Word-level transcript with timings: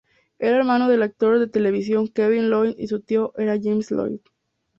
Era 0.39 0.57
hermano 0.57 0.89
del 0.89 1.03
actor 1.03 1.37
de 1.37 1.45
televisión, 1.47 2.07
Kevin 2.07 2.49
Lloyd 2.49 2.73
y 2.75 2.87
su 2.87 3.01
tío 3.01 3.33
era 3.37 3.59
James 3.61 3.87
Lloyd. 3.91 4.19